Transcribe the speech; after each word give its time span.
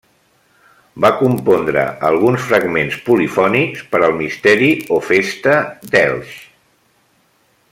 Va 1.03 1.09
compondre 1.17 1.83
alguns 2.09 2.47
fragments 2.51 2.97
polifònics 3.09 3.83
per 3.91 4.01
al 4.09 4.17
misteri 4.23 4.71
o 4.97 4.99
festa 5.11 5.55
d'Elx. 5.93 6.33